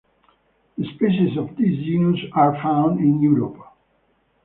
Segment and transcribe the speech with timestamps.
[0.79, 3.57] The species of this genus are found in Europe.